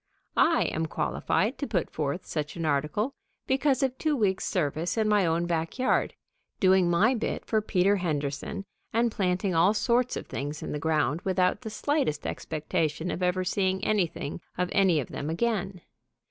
[0.35, 3.13] I am qualified to put forth such an article
[3.45, 6.15] because of two weeks' service in my own back yard,
[6.59, 11.21] doing my bit for Peter Henderson and planting all sorts of things in the ground
[11.21, 15.81] without the slightest expectation of ever seeing anything of any of them again.